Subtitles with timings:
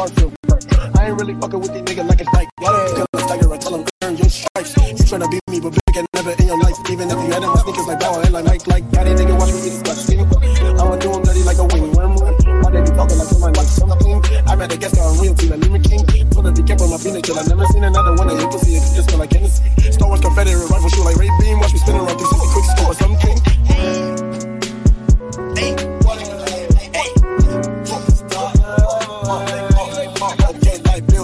[0.00, 0.34] Garfield.
[0.96, 3.09] I ain't really fucking with these niggas like it's like.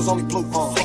[0.09, 0.45] only blue.
[0.55, 0.76] Uh.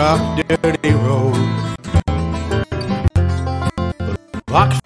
[0.00, 1.36] dark, dirty road.
[4.46, 4.79] Box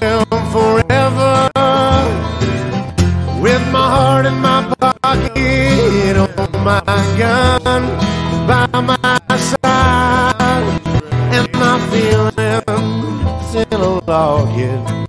[0.00, 1.50] him forever.
[3.42, 6.82] With my heart in my pocket on my
[7.18, 7.82] gun
[8.46, 10.80] by my side.
[11.36, 12.36] And my feelings
[12.68, 15.02] in still logging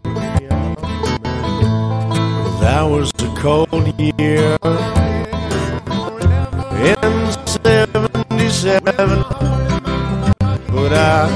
[2.63, 4.57] that was a cold year.
[6.89, 6.95] In
[7.45, 8.83] 77
[10.71, 11.27] but I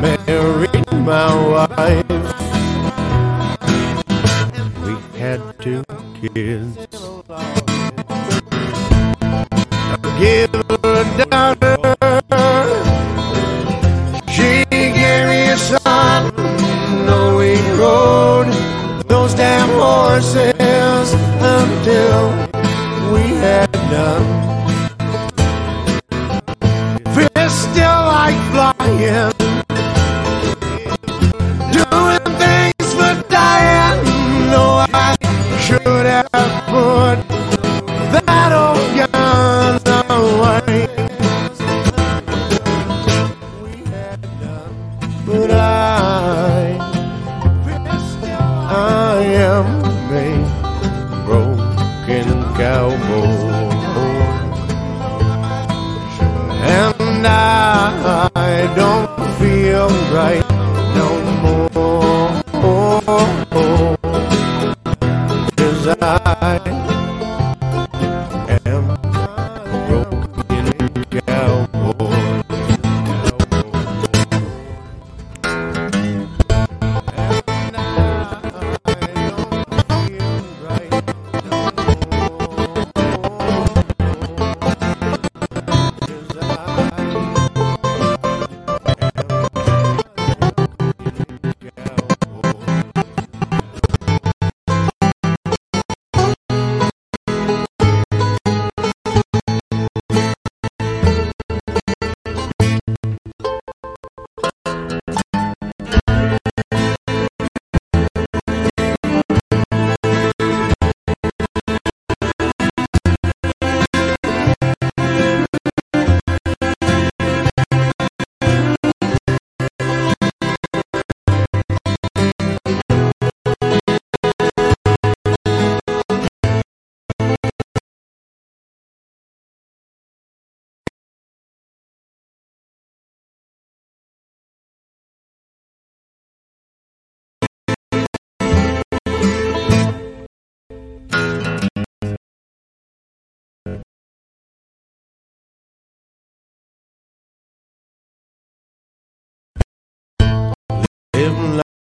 [0.00, 2.43] married my wife.
[5.64, 5.82] two
[6.20, 6.76] kids.
[10.02, 10.63] Forgive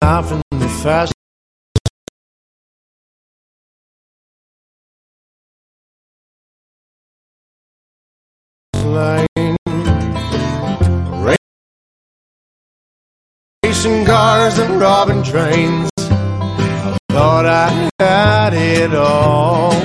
[0.06, 1.12] The fast
[8.84, 9.56] lane.
[13.64, 15.90] Racing cars and robbing trains.
[15.98, 19.75] I thought I had it all.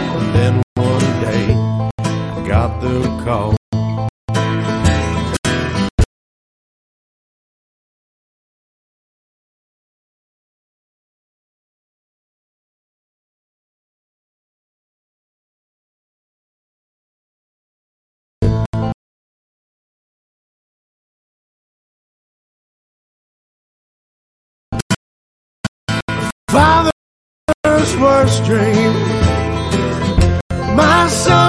[26.51, 28.91] Father's worst dream.
[30.75, 31.40] My son.